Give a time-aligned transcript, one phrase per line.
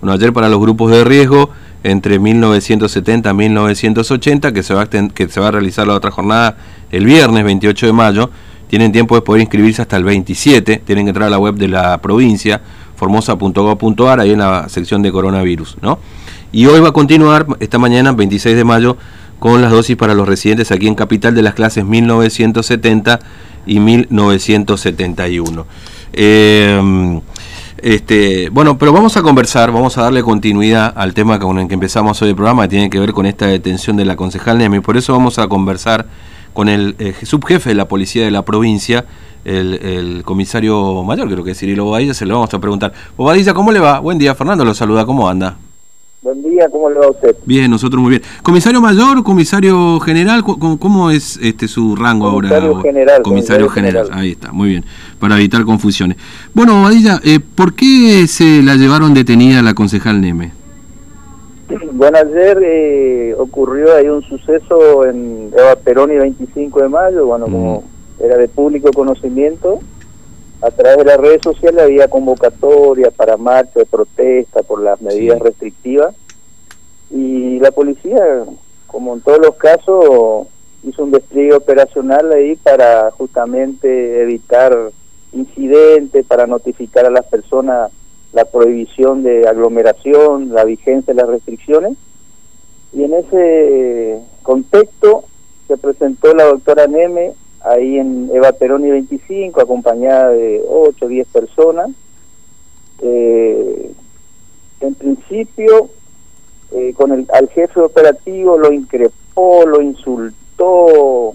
[0.00, 1.50] Bueno, ayer para los grupos de riesgo
[1.82, 6.10] entre 1970 y 1980, que se, va a, que se va a realizar la otra
[6.10, 6.56] jornada
[6.90, 8.30] el viernes 28 de mayo,
[8.68, 11.68] tienen tiempo de poder inscribirse hasta el 27, tienen que entrar a la web de
[11.68, 12.60] la provincia,
[12.96, 15.98] formosa.gov.ar, ahí en la sección de coronavirus, ¿no?
[16.52, 18.96] Y hoy va a continuar, esta mañana, 26 de mayo,
[19.38, 23.20] con las dosis para los residentes aquí en Capital de las clases 1970
[23.66, 25.66] y 1971.
[26.12, 27.20] Eh,
[27.82, 31.74] este, bueno, pero vamos a conversar, vamos a darle continuidad al tema con el que
[31.74, 34.80] empezamos hoy el programa, que tiene que ver con esta detención de la concejal Nemi.
[34.80, 36.06] Por eso vamos a conversar
[36.52, 39.04] con el eh, subjefe de la policía de la provincia,
[39.44, 42.92] el, comisario mayor, creo que es Cirilo Bobadilla, se lo vamos a preguntar.
[43.16, 43.98] Bobadilla, ¿cómo le va?
[44.00, 45.56] Buen día, Fernando lo saluda, ¿cómo anda?
[46.22, 47.34] Buen día, ¿cómo le va a usted?
[47.46, 48.22] Bien, nosotros muy bien.
[48.42, 50.42] ¿Comisario mayor, comisario general?
[50.44, 52.60] ¿Cómo, es este su rango ahora?
[52.82, 54.10] General, comisario general.
[54.12, 54.84] Ahí está, muy bien,
[55.18, 56.18] para evitar confusiones.
[56.52, 60.52] Bueno, Badilla, eh, ¿por qué se la llevaron detenida la concejal Neme?
[61.92, 67.46] Bueno, ayer eh, ocurrió ahí un suceso en Eva Perón y 25 de mayo, bueno,
[67.46, 68.24] como mm.
[68.24, 69.78] era de público conocimiento,
[70.62, 75.38] a través de las redes sociales había convocatoria para marcha de protesta por las medidas
[75.40, 76.14] restrictivas
[77.10, 78.44] y la policía,
[78.86, 80.46] como en todos los casos,
[80.82, 84.76] hizo un despliegue operacional ahí para justamente evitar
[85.32, 87.90] incidentes, para notificar a las personas
[88.32, 91.96] la prohibición de aglomeración, la vigencia de las restricciones.
[92.92, 95.24] Y en ese contexto
[95.68, 101.28] se presentó la doctora Neme ahí en Eva Peroni 25, acompañada de 8 o 10
[101.28, 101.90] personas.
[103.02, 103.92] Eh,
[104.80, 105.90] en principio,
[106.72, 111.34] eh, con el, al jefe operativo lo increpó, lo insultó,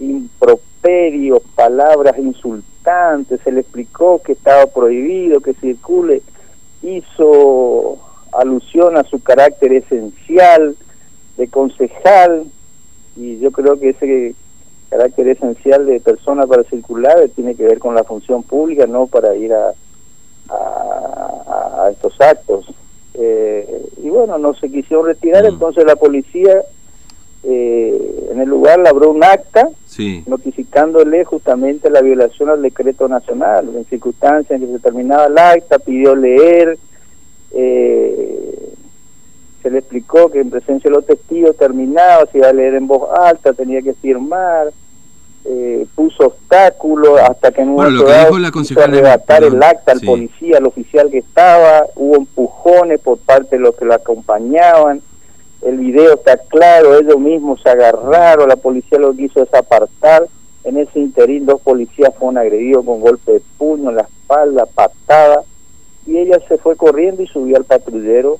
[0.00, 6.22] improperios, palabras insultantes, se le explicó que estaba prohibido que circule,
[6.82, 7.98] hizo
[8.32, 10.76] alusión a su carácter esencial
[11.36, 12.46] de concejal,
[13.14, 14.34] y yo creo que ese
[14.92, 19.34] carácter esencial de persona para circular tiene que ver con la función pública, no para
[19.34, 19.72] ir a,
[20.50, 22.66] a, estos actos.
[23.14, 25.46] Eh, y bueno, no se quisieron retirar, mm.
[25.46, 26.62] entonces la policía
[27.42, 29.66] eh, en el lugar labró un acta
[30.26, 35.78] notificándole justamente la violación al decreto nacional, en circunstancias en que se terminaba el acta,
[35.78, 36.78] pidió leer,
[37.52, 38.72] eh,
[39.62, 42.86] se le explicó que en presencia de los testigos terminaba, se iba a leer en
[42.86, 44.72] voz alta, tenía que firmar,
[45.44, 48.04] eh, puso obstáculos hasta que en un bueno,
[48.38, 48.52] la
[48.84, 53.74] arrebatar el acta al policía, al oficial que estaba, hubo empujones por parte de los
[53.74, 55.02] que lo acompañaban,
[55.62, 60.26] el video está claro, ellos mismos se agarraron, la policía lo quiso desapartar,
[60.64, 65.42] en ese interín dos policías fueron agredidos con golpe de puño en la espalda, patada,
[66.06, 68.38] y ella se fue corriendo y subió al patrullero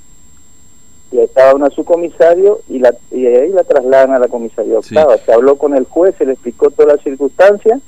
[1.12, 5.18] y estaba una subcomisario y, la, y ahí la trasladan a la comisaría octava.
[5.18, 7.80] Se habló con el juez, se le explicó todas las circunstancias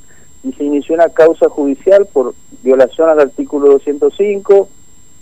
[0.44, 4.68] y se inició una causa judicial por violación al artículo 205,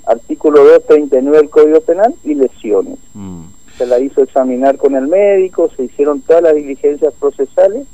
[0.06, 2.98] artículo 239 del Código Penal y lesiones.
[3.14, 3.44] Mm.
[3.78, 7.86] Se la hizo examinar con el médico, se hicieron todas las diligencias procesales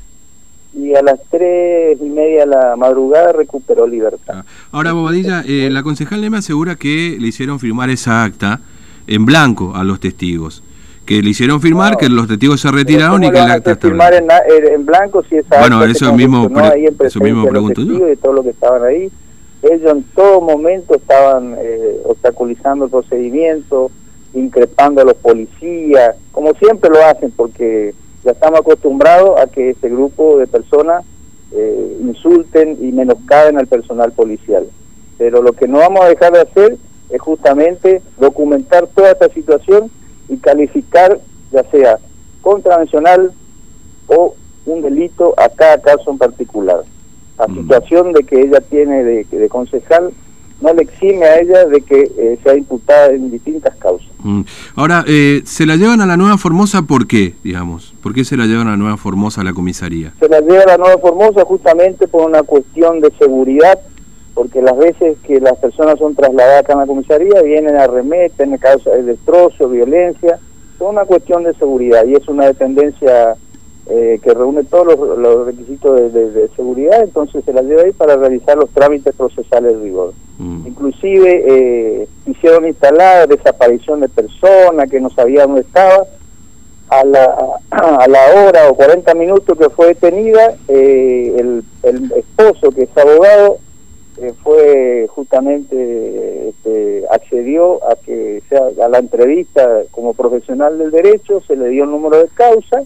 [0.74, 4.36] y a las tres y media de la madrugada recuperó libertad.
[4.38, 4.44] Ah.
[4.72, 8.60] Ahora, Bobadilla, eh, la concejal me asegura que le hicieron firmar esa acta
[9.08, 10.62] en blanco a los testigos
[11.08, 14.12] que le hicieron firmar, que los testigos se retiraron y que el acta está firmar
[14.12, 16.50] en, en, blanco si esa Bueno, eso mismo,
[17.00, 18.04] eso mismo pregunto yo.
[18.04, 19.10] De todo lo que estaban ahí.
[19.62, 23.90] Ellos en todo momento estaban eh, obstaculizando el procedimiento,
[24.34, 29.88] increpando a los policías, como siempre lo hacen, porque ya estamos acostumbrados a que este
[29.88, 31.06] grupo de personas
[31.52, 34.66] eh, insulten y menoscaben al personal policial.
[35.16, 36.76] Pero lo que no vamos a dejar de hacer
[37.10, 39.90] es justamente documentar toda esta situación
[40.28, 41.20] y calificar
[41.50, 41.98] ya sea
[42.42, 43.32] contravencional
[44.06, 44.34] o
[44.66, 46.82] un delito a cada caso en particular.
[47.38, 47.60] La mm.
[47.60, 50.12] situación de que ella tiene de, de concejal
[50.60, 54.08] no le exime a ella de que eh, sea imputada en distintas causas.
[54.18, 54.42] Mm.
[54.74, 57.94] Ahora, eh, ¿se la llevan a la Nueva Formosa por qué, digamos?
[58.02, 60.12] ¿Por qué se la llevan a la Nueva Formosa a la comisaría?
[60.18, 63.78] Se la lleva a la Nueva Formosa justamente por una cuestión de seguridad
[64.38, 68.90] porque las veces que las personas son trasladadas a la comisaría vienen a remeten, causa
[68.90, 70.38] de destrozo, violencia,
[70.76, 73.34] es una cuestión de seguridad y es una dependencia
[73.90, 78.56] eh, que reúne todos los, requisitos de, seguridad, entonces se la lleva ahí para realizar
[78.56, 80.12] los trámites procesales de rigor.
[80.38, 80.68] Mm.
[80.68, 86.04] Inclusive eh, hicieron instalar desaparición de personas que no sabían dónde estaba,
[86.90, 87.36] a la,
[87.70, 92.96] a la hora o 40 minutos que fue detenida, eh, el, el esposo que es
[92.96, 93.58] abogado
[94.20, 101.40] eh, fue justamente este, accedió a que sea a la entrevista como profesional del derecho
[101.46, 102.82] se le dio el número de causa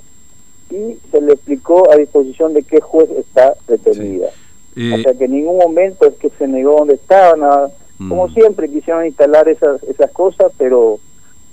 [0.71, 4.29] y se le explicó a disposición de qué juez está detenida
[4.77, 7.71] o sea que en ningún momento es que se negó donde estaba nada.
[7.99, 8.33] Como mm.
[8.33, 10.99] siempre quisieron instalar esas esas cosas pero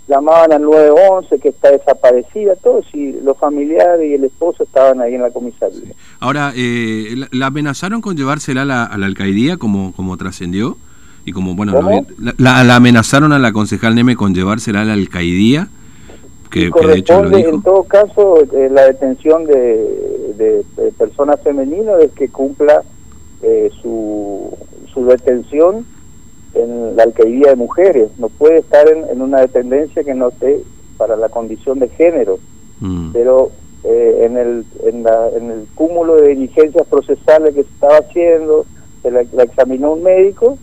[0.10, 5.14] llamaban al 911 que está desaparecida, todos y los familiares y el esposo estaban ahí
[5.14, 5.94] en la comisaría.
[6.20, 10.78] Ahora, eh, ¿la, amenazaron con llevársela a la, a la alcaldía como, como trascendió?
[11.26, 11.80] Y como, bueno,
[12.38, 15.68] la, la, amenazaron a la concejal Neme con llevársela a la alcaldía?
[16.50, 22.82] Que, corresponde, en todo caso, eh, la detención de, de, personas femeninas es que cumpla
[23.44, 24.58] eh, su,
[24.92, 25.86] su detención
[26.54, 30.64] en la alcaldía de mujeres, no puede estar en, una dependencia que no esté
[30.98, 32.40] para la condición de género,
[32.80, 33.12] mm.
[33.14, 33.52] pero
[33.84, 38.66] eh, en, el, en, la, en el cúmulo de diligencias procesales que se estaba haciendo,
[39.02, 40.58] se la, examinó un médico,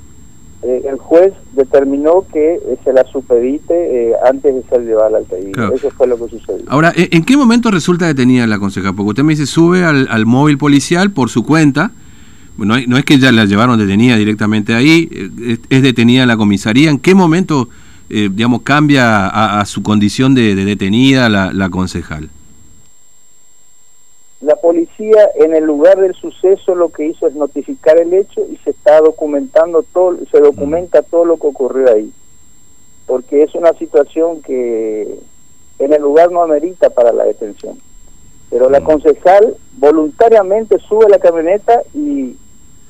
[0.62, 5.18] eh, el juez determinó que eh, se la supedite antes de ser llevada a la
[5.18, 5.70] alcaldía.
[5.74, 6.64] Eso fue lo que sucedió.
[6.68, 8.92] Ahora, ¿en qué momento resulta detenida la consejera?
[8.92, 11.92] Porque usted me dice, sube al, al móvil policial por su cuenta,
[12.58, 16.36] no, no es que ya la llevaron detenida directamente ahí, eh, es, detenida en la
[16.36, 16.90] comisaría.
[16.90, 17.68] ¿En qué momento,
[18.08, 22.30] eh, digamos, cambia a, su condición de, detenida la, la, concejal?
[24.40, 28.56] La policía en el lugar del suceso lo que hizo es notificar el hecho y
[28.58, 32.12] se está documentando todo, se documenta todo lo que ocurrió ahí,
[33.06, 35.18] porque es una situación que
[35.78, 37.78] en el lugar no amerita para la detención.
[38.50, 42.36] Pero la concejal voluntariamente sube la camioneta y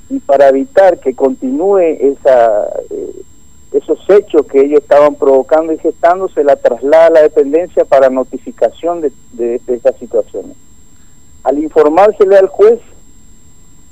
[0.08, 3.22] y para evitar que continúe esa, eh,
[3.72, 8.08] esos hechos que ellos estaban provocando y gestando, se la traslada a la dependencia para
[8.08, 10.56] notificación de, de, estas situaciones.
[11.42, 12.80] Al informársele al juez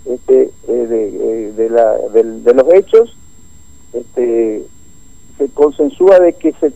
[0.06, 3.16] este, eh, de, eh, de, la, de, los hechos,
[3.92, 4.64] este,
[5.38, 6.70] se consensúa de que se,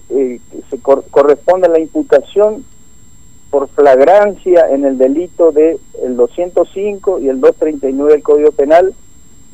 [0.69, 2.64] se corresponde a la imputación
[3.50, 8.94] por flagrancia en el delito de el 205 y el 239 del Código Penal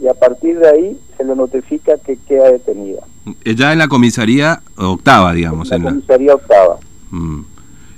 [0.01, 3.03] y a partir de ahí se le notifica que queda detenida.
[3.45, 5.71] Ya en la comisaría octava, digamos.
[5.73, 6.79] En la comisaría octava.
[7.11, 7.41] Mm.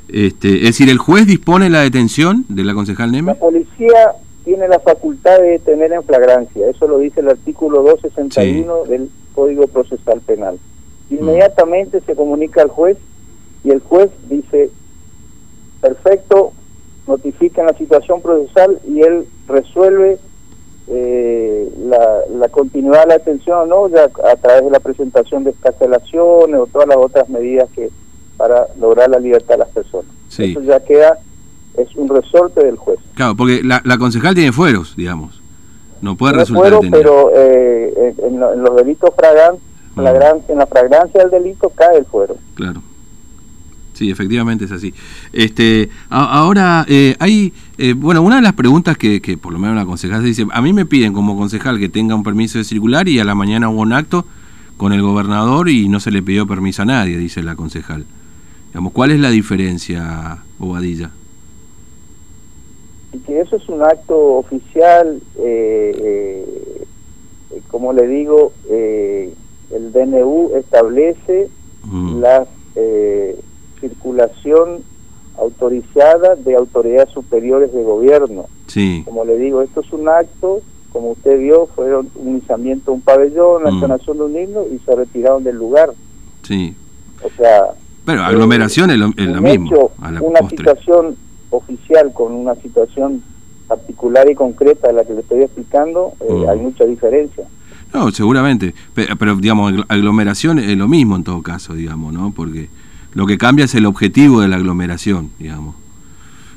[0.09, 3.33] Este, es decir, ¿el juez dispone la detención de la concejal Neme?
[3.33, 4.13] La policía
[4.45, 9.67] tiene la facultad de detener en flagrancia, eso lo dice el artículo 261 del Código
[9.67, 10.59] Procesal Penal.
[11.11, 11.15] Mm.
[11.15, 12.97] Inmediatamente se comunica al juez
[13.65, 14.71] y el juez dice,
[15.81, 16.53] perfecto,
[17.09, 20.19] notifican la situación procesal y él resuelve
[20.89, 25.51] eh, la, la, continuidad de la atención no ya a través de la presentación de
[25.51, 27.91] escarcelaciones o todas las otras medidas que
[28.37, 30.11] para lograr la libertad de las personas.
[30.29, 31.19] Eso ya queda,
[31.77, 32.99] es un resorte del juez.
[33.15, 35.41] Claro, porque la, la concejal tiene fueros, digamos.
[36.01, 39.63] No puede resultar fuero, pero eh, en, los delitos fragrantes,
[39.95, 40.53] mm.
[40.53, 42.37] en la fragancia del delito cae el fuero.
[42.55, 42.83] Claro.
[43.95, 44.93] Sí, efectivamente es así.
[45.33, 49.77] Este, ahora, eh, hay, eh, bueno, una de las preguntas que, que por lo menos
[49.77, 52.65] la concejal se dice, a mí me piden como concejal que tenga un permiso de
[52.65, 54.25] circular y a la mañana hubo un acto
[54.77, 58.05] con el gobernador y no se le pidió permiso a nadie, dice la concejal.
[58.69, 61.11] Digamos, ¿Cuál es la diferencia, Bobadilla?
[63.27, 66.85] Que eso es un acto oficial, eh,
[67.69, 71.49] como le digo, el DNU establece
[71.85, 72.21] mm.
[72.21, 72.49] las
[73.81, 74.83] circulación
[75.39, 78.47] autorizada de autoridades superiores de gobierno.
[78.67, 79.03] Sí.
[79.05, 80.61] Como le digo, esto es un acto,
[80.93, 84.21] como usted vio, fueron un izamiento de un pabellón, la entonación mm.
[84.21, 85.93] de un himno y se retiraron del lugar.
[86.43, 86.75] Sí.
[87.23, 87.75] O sea...
[88.05, 89.91] Pero aglomeración es lo, mismo.
[90.21, 91.17] una situación
[91.51, 93.23] oficial con una situación
[93.67, 96.49] particular y concreta de la que le estoy explicando, eh, mm.
[96.49, 97.45] hay mucha diferencia.
[97.93, 102.33] No, seguramente, pero, pero, digamos, aglomeración es lo mismo en todo caso, digamos, ¿no?
[102.35, 102.69] Porque
[103.17, 105.75] lo que cambia es el objetivo de la aglomeración, digamos.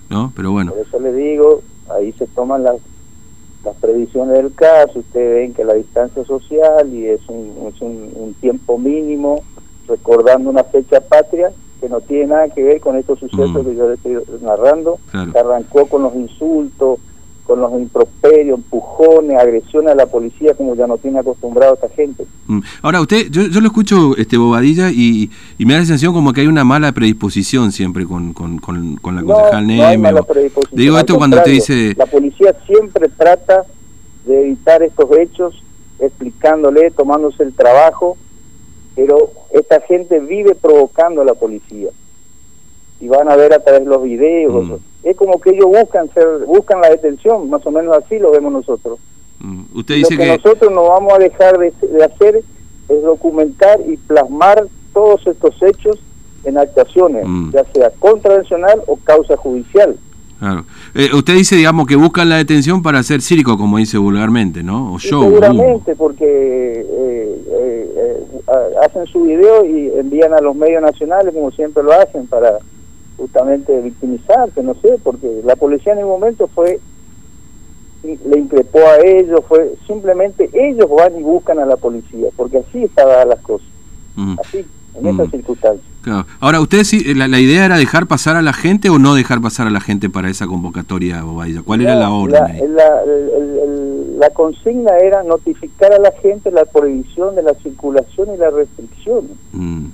[0.10, 0.34] ¿No?
[0.36, 0.74] Pero bueno.
[0.74, 2.76] Por eso le digo, ahí se toman las,
[3.64, 8.36] las previsiones del caso, ustedes ven que la distancia social y es un, es un,
[8.42, 9.42] tiempo mínimo,
[9.88, 11.50] recordando una fecha patria
[11.80, 13.66] que no tiene nada que ver con estos sucesos mm.
[13.66, 15.00] que yo le estoy narrando,
[15.32, 17.00] que arrancó con los insultos,
[17.50, 21.90] con los improperios, empujones, agresiones a la policía como ya no tiene acostumbrado a esta
[21.90, 22.28] gente.
[22.46, 22.60] Mm.
[22.84, 26.32] Ahora, usted, yo, yo lo escucho, este Bobadilla, y, y, me da la sensación como
[26.32, 30.22] que hay una mala predisposición siempre con, con, con, con la concejal no, hay mala
[30.22, 30.80] predisposición.
[30.80, 31.96] Digo esto cuando usted dice...
[31.98, 33.64] La policía siempre trata
[34.28, 35.64] de evitar estos hechos,
[35.98, 38.16] explicándole, tomándose el trabajo,
[38.96, 41.90] pero esta gente vive provocando a la policía.
[43.00, 46.12] Y van a ver a través de los videos, mm es como que ellos buscan
[46.14, 49.00] ser, buscan la detención, más o menos así lo vemos nosotros.
[49.40, 49.62] Mm.
[49.74, 52.44] Usted dice lo que, nosotros no vamos a dejar de, hacer
[52.90, 56.00] es documentar y plasmar todos estos hechos
[56.44, 57.52] en actuaciones, mm.
[57.52, 59.96] ya sea contravencional o causa judicial.
[60.40, 60.64] Claro.
[60.96, 64.94] Eh, usted dice, digamos, que buscan la detención para hacer circo, como dice vulgarmente, ¿no?
[64.94, 65.24] O show.
[65.24, 68.24] Seguramente, porque eh, eh,
[68.82, 72.58] hacen su video y envían a los medios nacionales, como siempre lo hacen, para
[73.20, 76.80] justamente victimizarse, no sé, porque la policía en el momento fue,
[78.04, 82.86] le increpó a ellos, fue simplemente ellos van y buscan a la policía, porque así
[82.86, 83.68] estaban las cosas,
[84.40, 85.86] así, en esas circunstancias.
[86.40, 89.68] Ahora, ¿usted sí, la, idea era dejar pasar a la gente o no dejar pasar
[89.68, 91.24] a la gente para esa convocatoria,
[91.66, 92.42] ¿Cuál era la orden?
[92.74, 93.02] La,
[94.18, 99.28] la, consigna era notificar a la gente la prohibición de la circulación y la restricción.
[99.52, 99.88] Mm.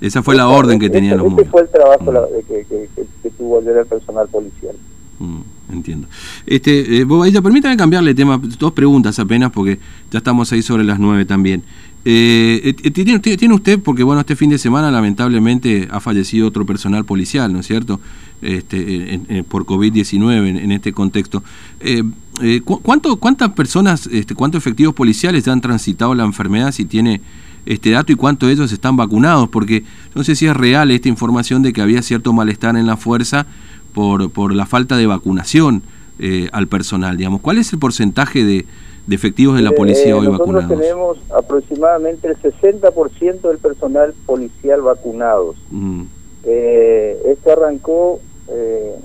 [0.00, 2.46] Esa fue la orden que tenían los Ese fue el trabajo mm.
[2.48, 2.88] que, que,
[3.22, 4.76] que, tuvo el personal policial.
[5.18, 5.40] Mm,
[5.72, 6.08] entiendo.
[6.46, 7.06] Este, eh,
[7.42, 9.78] permítame cambiarle tema, dos preguntas apenas, porque
[10.10, 11.62] ya estamos ahí sobre las nueve también.
[12.04, 16.64] Eh, eh ¿tiene, ¿Tiene usted, porque bueno, este fin de semana lamentablemente ha fallecido otro
[16.64, 18.00] personal policial, ¿no es cierto?
[18.40, 21.42] Este, por COVID-19 en, este contexto.
[21.80, 22.04] Eh,
[22.40, 27.20] eh ¿cuánto, ¿Cuántas personas, este, cuántos efectivos policiales han transitado la enfermedad si tiene
[27.66, 29.48] este dato y cuántos de ellos están vacunados?
[29.48, 29.84] Porque
[30.14, 33.46] no sé si es real esta información de que había cierto malestar en la fuerza
[33.94, 35.82] por, por la falta de vacunación
[36.18, 37.40] eh, al personal, digamos.
[37.40, 38.66] ¿Cuál es el porcentaje de,
[39.06, 40.64] de efectivos de la policía hoy vacunados?
[40.64, 45.56] Nosotros tenemos aproximadamente el 60% del personal policial vacunados.
[45.70, 46.02] Mm.
[46.44, 48.96] Eh, esto arrancó eh,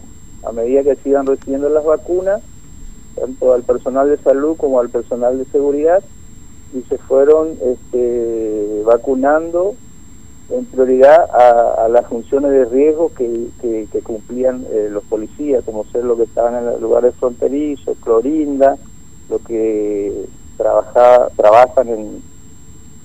[0.45, 2.41] a medida que se iban recibiendo las vacunas,
[3.15, 6.03] tanto al personal de salud como al personal de seguridad,
[6.73, 9.75] y se fueron este, vacunando
[10.49, 16.03] en prioridad a, las funciones de riesgo que, que, cumplían eh, los policías, como ser
[16.03, 18.77] lo que estaban en los lugares fronterizos, Clorinda,
[19.29, 20.25] lo que
[20.57, 22.21] trabaja, trabajan en,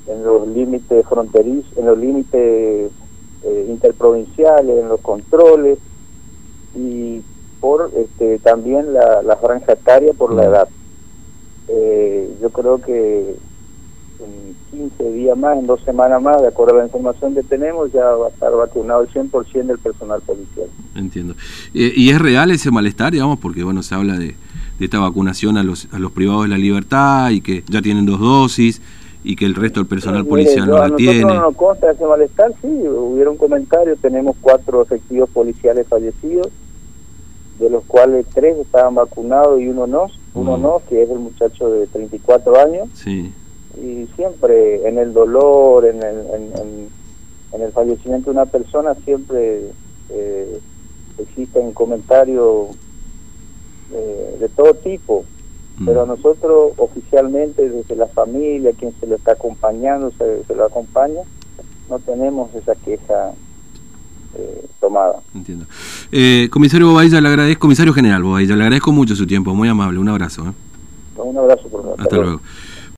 [0.08, 2.90] en los límites fronterizos, en los límites
[3.44, 5.78] eh, interprovinciales, en los controles
[6.74, 7.22] y
[7.60, 10.68] por este, también la, la franja etaria por la edad.
[11.68, 13.36] Eh, yo creo que
[14.20, 17.92] en 15 días más, en dos semanas más, de acuerdo a la información que tenemos,
[17.92, 20.66] ya va a estar vacunado el 100% del personal policial.
[20.94, 21.34] Entiendo.
[21.74, 23.38] Eh, ¿Y es real ese malestar, digamos?
[23.38, 24.34] Porque, bueno, se habla de,
[24.78, 28.06] de esta vacunación a los, a los privados de la libertad y que ya tienen
[28.06, 28.80] dos dosis
[29.24, 31.22] y que el resto del personal policial no la tiene.
[31.22, 36.48] No nos consta ese malestar, sí, hubiera un comentario, tenemos cuatro efectivos policiales fallecidos,
[37.58, 40.62] de los cuales tres estaban vacunados y uno no, uno mm.
[40.62, 42.88] no, que es el muchacho de 34 años.
[42.94, 43.32] Sí
[43.76, 46.90] y siempre en el dolor, en el,
[47.52, 49.70] en, el fallecimiento de una persona, siempre
[50.10, 50.60] eh,
[51.18, 52.68] existen comentarios
[53.92, 55.24] eh, de todo tipo,
[55.78, 55.86] mm.
[55.86, 61.22] pero nosotros oficialmente desde la familia, quien se lo está acompañando, se, lo acompaña,
[61.88, 63.32] no tenemos esa queja
[64.36, 65.20] eh, tomada.
[65.34, 65.66] Entiendo.
[66.50, 70.08] comisario Bobadilla, le agradezco, comisario general Bobadilla, le agradezco mucho su tiempo, muy amable, un
[70.08, 70.54] abrazo.
[71.16, 72.40] Un abrazo por Hasta luego.